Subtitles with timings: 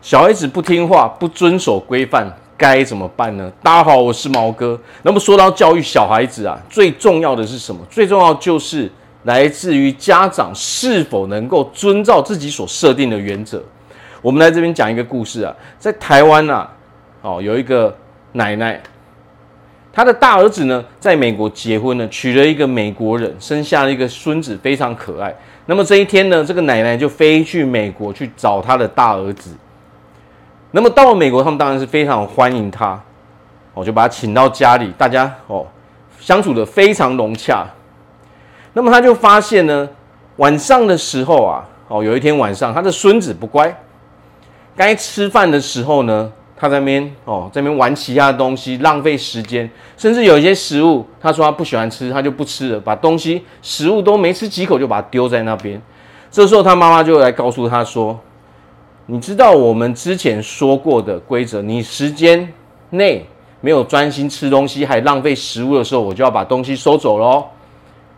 [0.00, 2.24] 小孩子不听话、不遵守规范，
[2.56, 3.50] 该怎么办呢？
[3.60, 4.78] 大家好，我是毛哥。
[5.02, 7.84] 那么说到教育小孩子啊，最重要的是什么？
[7.90, 8.88] 最重要就是
[9.24, 13.60] 来自于家长是否能够遵照自己所设定的原则。
[14.22, 16.70] 我们来这边讲一个故事啊，在台湾啊，
[17.20, 17.94] 哦，有一个
[18.32, 18.80] 奶奶，
[19.92, 25.34] 她的大儿子呢，在美国结婚了，娶了一个美国人，生下了一个孙子，非常可爱。
[25.66, 29.50] 那么这一天呢，这个奶奶就飞去美国去找她的大儿子。
[30.70, 33.00] 那么到了美国，他们当然是非常欢迎他，
[33.72, 35.66] 我就把他请到家里，大家哦
[36.20, 37.66] 相处的非常融洽。
[38.74, 39.88] 那么他就发现呢，
[40.36, 43.74] 晚上的时候啊，哦有一天晚上，他的孙子不乖，
[44.76, 55.80] 该吃饭的时候呢，他在那边哦在那边玩其他的东西，浪费时间，甚至有一些食物，他说他不喜欢吃，他就不吃了，把东西食物都没吃几口就把它丢在那边。
[56.30, 58.20] 这时候他妈妈就来告诉他说。
[59.10, 62.46] 你知道我们之前说过的规则，你时间
[62.90, 63.24] 内
[63.62, 67.42] 没有专心吃东西，还浪费食物的时候，我就要把东西收走喽。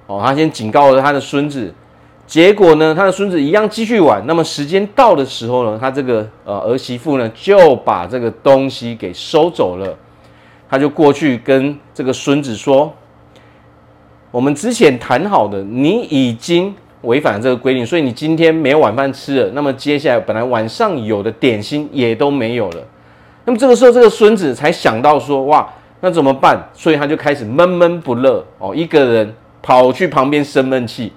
[0.09, 1.73] 哦，他先警告了他的孙子，
[2.27, 4.21] 结果呢，他的孙子一样继续玩。
[4.27, 9.97] 那么时间到的时候呢，他这个呃儿媳妇呢就把这个东西给收走了。
[10.69, 12.93] 他就过去跟这个孙子说
[14.33, 19.51] ：“我们之前谈好的，你已经。”违反这个规定，所以你今天没有晚饭吃了。
[19.55, 22.83] 那么接下来本来晚上有的点心也都没有了。
[23.47, 25.67] 那么这个时候，这个孙子才想到说：“哇，
[26.01, 31.11] 那怎么办？”所以他就开始闷闷不乐哦，一个人跑去旁边生闷气。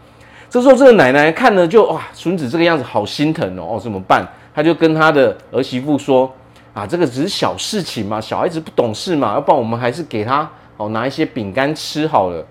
[0.50, 4.26] 这时候，这个奶奶看了就哇，孙子这个样子好心疼哦，哦，怎么办？
[4.56, 6.32] 他就跟他的儿媳妇说
[6.74, 12.46] ：“啊，这个只是小事情嘛，小孩子不懂事嘛，要不然我们还是给他哦拿一些饼干吃好了。”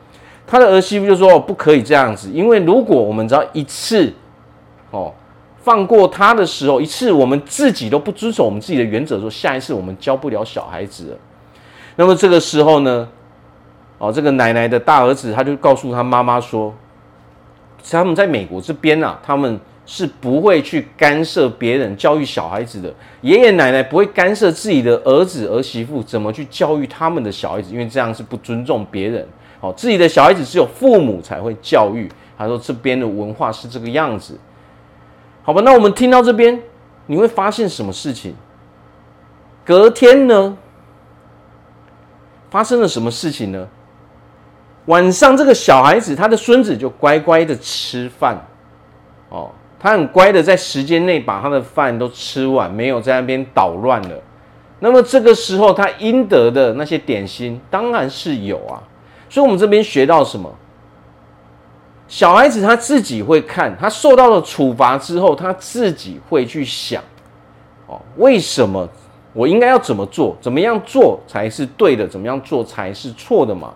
[0.53, 4.13] 他的儿媳妇就说：“不可以这样子，因为如果我们只要一次，
[4.91, 5.11] 哦，
[5.63, 11.17] 放过他的时候，一次我们自己都不遵守我们自己的原则说，下一次我们教不了小孩子了。
[11.97, 13.09] 那么这个时候呢，
[13.97, 16.75] 哦，这个奶奶的大儿子他就告诉他妈妈说，
[17.91, 22.93] 他们在美国这边啊，他们是不会去干涉别人教育小孩子的，
[23.23, 29.27] 爷爷奶奶不会干涉自己的儿子儿媳妇怎么去教育他们的小孩子，因为这样是不尊重别人。”
[29.63, 32.11] 好，自己的小孩子只有父母才会教育。
[32.37, 34.37] 他说这边的文化是这个样子，
[35.45, 35.63] 好吧？
[35.65, 36.61] 那我们听到这边，
[37.07, 38.35] 你会发现什么事情？
[39.65, 40.59] 隔天呢，
[42.51, 43.69] 发生了什么事情呢？
[44.87, 48.45] 晚上这个小孩子，他的孙子就乖乖的吃饭，
[49.29, 54.21] 哦，他很乖的在时间内把他的饭都吃完，没有在那边捣乱了。
[54.81, 58.83] 那么这个时候，他应得的那些点心，当然是有啊。
[59.33, 60.55] 所以，我们这边学到什么？
[62.07, 67.03] 小孩子他自己会看，他受到了处罚之后，他自己会去想，
[67.87, 68.87] 哦，为什么
[69.33, 70.37] 我应该要怎么做？
[70.39, 72.07] 怎么样做才是对的？
[72.07, 73.73] 怎么样做才是错的嘛？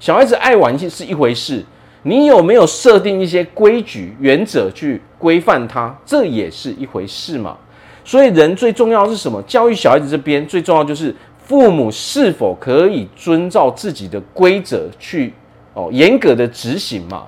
[0.00, 1.64] 小孩子爱玩是一回事，
[2.02, 5.96] 你有没有设定一些规矩、原则去规范他？
[6.04, 7.56] 这也是一回事嘛。
[8.04, 9.40] 所以，人最重要是什么？
[9.42, 11.14] 教育小孩子这边最重要就是。
[11.52, 15.34] 父母是否可以遵照自己的规则去
[15.74, 17.24] 哦严格的执行嘛？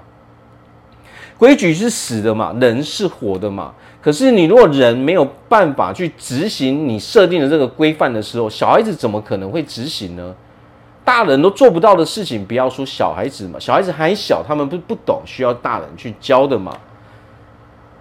[1.37, 3.75] 规矩是死的嘛，人是活的嘛。
[4.01, 10.35] 可是你如果人没有办法去执行你设定的这个规范的时候，小孩子怎么可能会执行呢？
[11.05, 16.75] 大人都做不到的事情，不要说小孩子嘛，小孩子还小，他们不不懂，需要大人去教的嘛。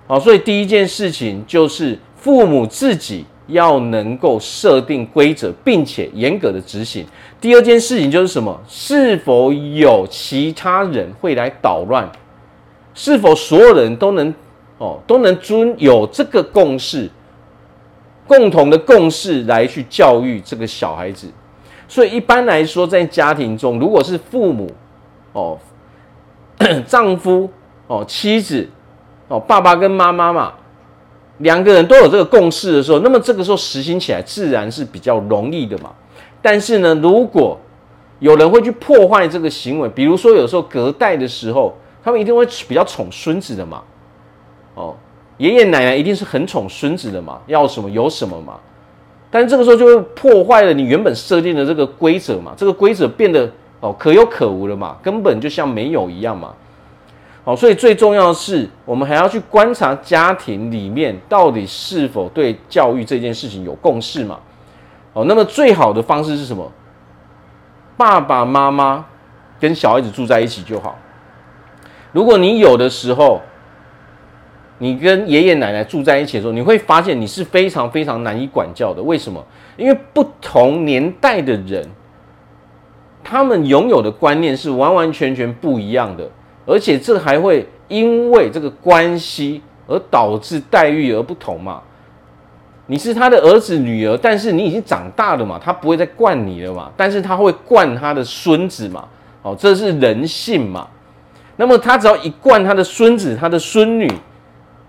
[0.08, 3.26] 好，所以第一件事情就是父母自己。
[3.48, 7.06] 要能够设定规则，并且严格的执行。
[7.42, 8.58] 第二件事情就是什么？
[8.68, 12.10] 是否有其他人会来捣乱？
[12.94, 14.34] 是否所有人都能
[14.78, 17.10] 哦都能遵有这个共识，
[18.28, 21.28] 共同的共识来去教育这个小孩子？
[21.88, 24.72] 所以一般来说，在家庭中，如果是父母
[25.34, 25.58] 哦、
[26.88, 27.50] 丈夫
[27.88, 28.70] 哦、妻子
[29.28, 30.54] 哦、爸爸跟妈妈嘛。
[31.40, 35.92] 两个人都有这个共识的时候，那么这个时候实行起来自然是比较容易的嘛。
[36.42, 37.58] 但是呢，如果
[38.20, 43.82] 有人会去破坏这个行为，比如说有时候隔代的时候，他们一定会比较宠孙子的嘛。
[44.76, 44.96] 哦，
[45.38, 48.60] 爷爷奶奶一定是很宠孙子的嘛，要什么有什么嘛。
[49.30, 53.50] 但是这个时候就会破坏了你原本设定的这个规则嘛，这个规则变得
[53.80, 56.54] 哦可有可无了嘛，根本就像没有一样嘛。
[57.46, 64.40] 好，所以最重要的是，我们还要去观察家庭里面到底是否对教育这件事情有共识嘛？
[65.12, 66.72] 哦，那么最好的方式是什么？
[67.98, 69.06] 爸爸妈妈
[69.60, 70.98] 跟小孩子住在一起就好。
[72.14, 73.42] 如果你有的时候，
[74.78, 79.04] 你跟爷爷奶奶住在一起的时候，你会发现你是非常非常难以管教的。
[79.04, 79.46] 为什么？
[79.76, 81.88] 因为不同年代的人，
[83.24, 86.30] 他们拥有的观念是完完全全不一样的，
[86.66, 91.82] 而且这还会因为这个关系而导致待遇而不同嘛。
[92.88, 99.06] 你是他的儿子女儿，但是你已经长大了嘛，他不会再惯你了嘛，但是他会惯他的孙子嘛。
[99.42, 100.88] 哦，这是人性嘛。
[101.56, 104.12] 那么他只要一惯他的孙子、他的孙女。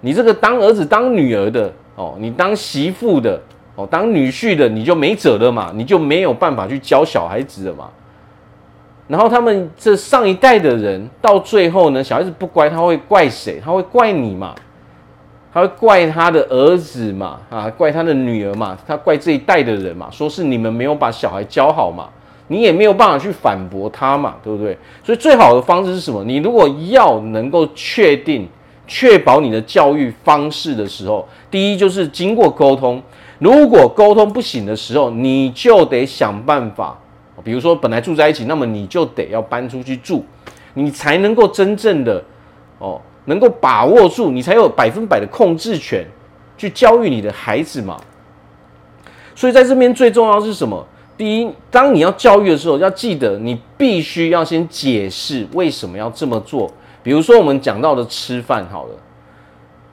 [0.01, 3.41] 你这个当儿子当女儿的哦，你当媳妇的
[3.75, 7.89] 哦，当女婿的你就没辙了嘛，你就没有办法去教小孩子了嘛。
[9.07, 13.61] 然后他们这上一代的人到最后呢，小孩子不乖，他会怪谁？
[13.65, 14.55] 他会怪你嘛？
[15.53, 17.39] 他会怪他的儿子嘛？
[17.51, 18.77] 啊，怪他的女儿嘛？
[18.87, 20.09] 他怪这一代的人嘛？
[20.11, 22.09] 说是你们没有把小孩教好嘛？
[22.49, 24.35] 你也没有办法去反驳他嘛？
[24.43, 24.77] 对不对？
[25.03, 26.25] 所以最好的方式是什么？
[26.25, 28.49] 你如果要能够确定。
[28.87, 33.03] 确保你的教育方式的时候，第一就是经过沟通。
[33.39, 36.95] 如果沟通不行的时候，你就得想办法。
[37.43, 40.25] 比如说，本来住在一起，那么你就得要搬出去住，
[40.75, 42.23] 你才能够真正的
[42.79, 46.07] 哦，能够把握住，你才有百分百的控制权
[46.57, 48.01] 去教育你的孩子嘛。
[49.35, 50.87] 所以在这边最重要的是什么？
[51.17, 56.71] 第一，当你要教育的时候，要记得你必须要先解释为什么要这么做。
[57.03, 58.95] 比如说，我们讲到的吃饭好了，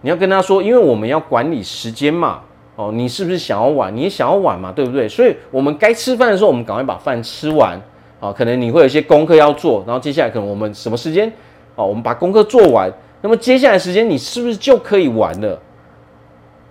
[0.01, 2.41] 你要跟他说，因为我们要管理时间嘛，
[2.81, 3.95] 哦，你是不是想要晚？
[3.95, 5.07] 你也想要晚嘛，对不对？
[5.07, 7.79] 所以，我们该吃饭的时候，我们赶快把饭吃完
[8.19, 8.33] 啊。
[8.33, 11.31] 可能你会有一些功课要做，然后接下来可能我们什么时间？
[11.75, 12.91] 哦，我们把功课做完，
[13.21, 15.59] 那么接下来时间你是不是就可以玩了？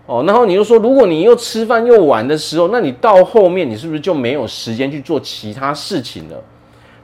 [0.06, 6.42] 哦，然后你又说，如果你又吃饭又玩的时候，那你到后面你是不是就没有时间去做其他事情了？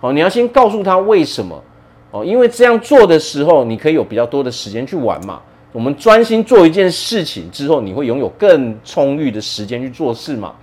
[0.01, 1.63] 哦，你要先告诉他为什么。
[2.11, 5.41] 哦，因为这样做的时候，你可以有比较多的时间去玩嘛。
[5.77, 10.55] 我们专心做一件事情之后，你会拥有更充裕的时间去做事嘛。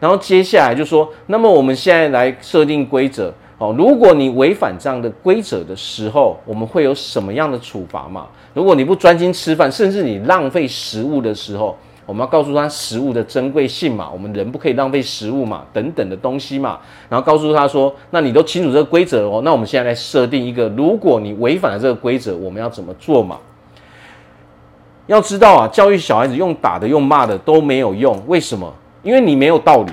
[0.00, 3.72] 然后接下来就说，那么我们现在来设定规则哦。
[3.78, 8.26] 如果你违反这样的规则的时候，我们会有什么样的处罚嘛？
[8.52, 11.78] 如果你不专心吃饭，甚至你浪费食物的时候。
[12.04, 16.80] 我们要告诉他食物的珍贵性嘛，我们人不可以浪费食物嘛，等等的东西嘛。
[17.08, 23.38] 然后告诉他说，那你都清楚这个规则哦，那我们现在来设定一个，如果你违反了这个规则，我们要怎么做嘛？
[25.08, 28.72] 要知道啊，教育小孩子用打的、用骂的都没有用，为什么？
[29.02, 29.92] 因为你没有道理，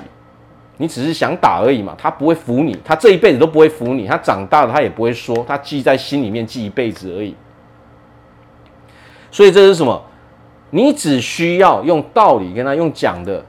[0.76, 1.94] 你只是想打而已嘛。
[1.98, 7.34] 他不会服你，他这一辈子都不会服你，他长大了他也不会说，他记在心里面记一辈子而已。
[9.30, 10.00] 所以这是什么？
[10.70, 13.42] 你只需要用道理跟他用讲的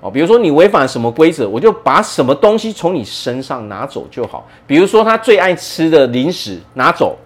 [0.00, 4.46] 哦，比如说你违反什么规则，我就把什么东西从你身上拿走就好。
[4.66, 7.16] 比如说他最爱吃的零食拿走，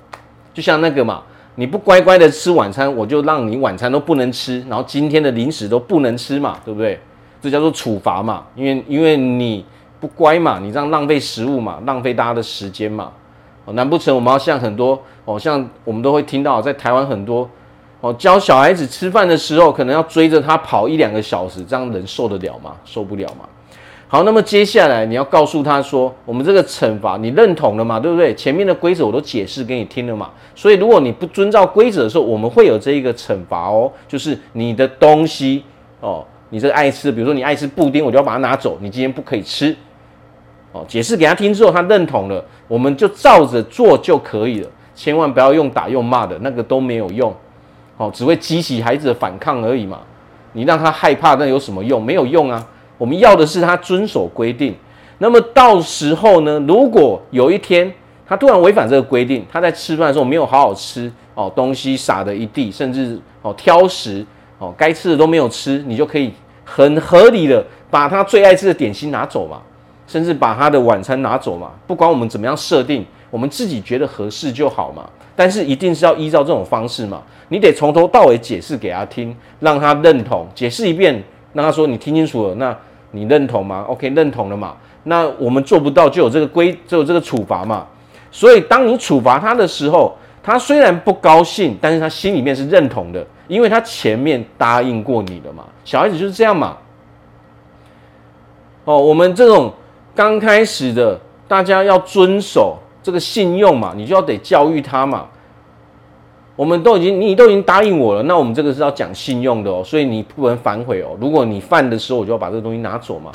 [0.52, 1.22] 就像那个嘛，
[1.58, 7.00] 你不乖乖的吃晚餐，我就让你晚餐都不能吃，然后今天的零食都不能吃嘛，对不对？
[7.40, 9.64] 这叫做处罚嘛，因为因为你
[9.98, 13.10] 不乖嘛，你这样浪费食物嘛，浪费大家的时间嘛。
[13.64, 17.50] 哦，难不成我们要像很多哦，像我们都会听到在台湾很多。
[18.00, 22.76] 哦，教小孩子吃饭的时候，可能要追着他跑一两个小时，这样人受得了吗？
[22.84, 23.48] 受不了吗？
[24.10, 28.00] 好，那么接下来你要告诉他说，我们这个惩罚你认同了嘛？
[28.00, 28.34] 对不对？
[28.34, 30.30] 前面的规则我都解释给你听了嘛。
[30.54, 35.62] 所以如果你不遵照规则的时候，我们会有这一个惩罚哦，就是你的东西
[36.00, 39.76] 哦，你这爱吃，比如说你爱吃布丁，我就要把它拿走，你今天不可以吃。
[40.72, 47.30] 哦，解释给他听之后，他认同了，我们就照着做就可以了，千万不要用打用骂的，那个都没有用。
[47.98, 50.00] 哦，只会激起孩子的反抗而已嘛。
[50.54, 52.02] 你让他害怕，那有什么用？
[52.02, 52.66] 没有用啊。
[52.98, 54.74] 我们要的是他遵守规定。
[55.18, 57.90] 那么到时候呢，如果有一天
[58.26, 64.24] 他突然违反这个规定，他在吃饭的时候没有好好吃哦，东西撒的一地，甚至哦挑食
[64.58, 66.32] 哦，该吃的都没有吃，你就可以
[66.64, 69.62] 很合理的把他最爱吃的点心拿走嘛，
[70.06, 71.70] 甚至把他的晚餐拿走嘛。
[71.86, 75.08] 不管我们怎么样设定，我们自己觉得合适就好嘛。
[75.34, 77.22] 但是一定是要依照这种方式嘛。
[77.48, 80.46] 你得从头到尾解释给他听，让他认同。
[80.54, 82.76] 解释一遍，让他说你听清楚了，那
[83.10, 84.74] 你认同吗？OK，认同了嘛？
[85.04, 87.86] 那我们做不到就有这个规，就有这个处罚嘛。
[88.30, 95.64] 所以当你处罚他的时候，他虽然不高兴，但是他心里面是认同的，因为他前面答应过你的嘛。
[95.84, 96.76] 小孩子就是这样嘛。
[98.84, 99.72] 哦，我们这种
[100.14, 105.26] 刚开始的，大家要遵守这个信用嘛，你就要得教育他嘛。
[106.58, 111.16] 我们都已经，你都已经答应我了，那我们这个是要讲信用的哦，所以你不能反悔哦。
[111.20, 113.30] 如果你犯的时候，我就要把这个东西拿走嘛。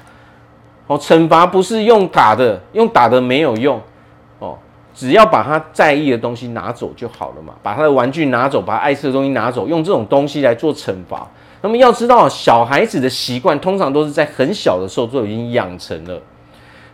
[0.87, 3.79] 哦，惩罚不是用打的，用打的没有用
[4.39, 4.57] 哦。
[4.93, 11.25] 只要把他在意的东西拿走就好了嘛，把他的玩具拿走，把他爱吃的东西拿走，用这种东西来做惩罚。
[11.61, 16.21] 那么要知道，小孩子的习惯通常都是在很小的时候就已经养成了。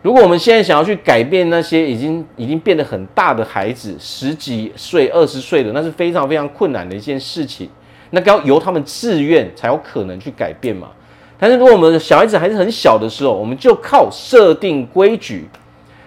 [0.02, 7.70] 如果我们现在想要去改变那些已经已经变得很大的孩子，十几岁、二十岁的，那是非常非常困难的一件事情。
[8.12, 10.90] 那要由他们自愿才有可能去改变嘛。
[11.38, 15.48] 但是如果我们小孩子还是很小的时候，我们就靠设定规矩，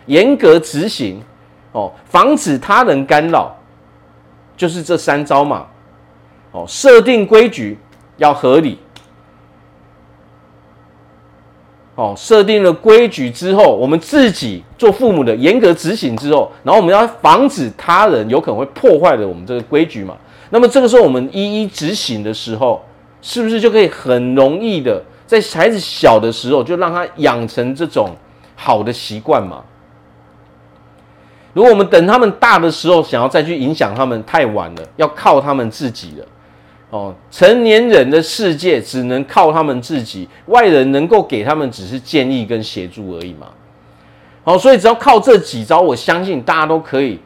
[0.06, 1.22] 严格执行，
[1.72, 3.54] 哦，防止他人干扰，
[4.56, 5.66] 就是这三招嘛。
[6.50, 7.78] 哦，设定规矩
[8.16, 8.78] 要合理。
[11.94, 20.16] 哦，设定了规矩之后，我们自己做父母的严格执行之后，然后我们要防止他人有可能会破坏了我们这个规矩嘛。
[20.48, 22.82] 那么这个时候我们一一执行的时候，
[23.20, 25.02] 是不是就可以很容易的？
[25.26, 28.10] 在孩子小的时候，就让他养成这种
[28.56, 29.62] 好的习惯嘛。
[31.52, 36.26] 如果我们等他们大的时候，想要再去影响他们，太晚了，要靠他们自己了。
[36.92, 43.46] 哦，成年人的世界只能靠他们自己，外人能够给他们只是建议跟协助而已嘛。
[44.44, 47.18] 好，所以只要靠这几招，我相信大家都可以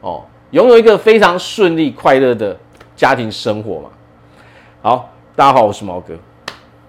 [0.00, 2.56] 哦，拥有一个非常顺利、快乐的
[2.96, 3.90] 家庭生活嘛。
[4.80, 6.14] 好，大家好，我是毛哥。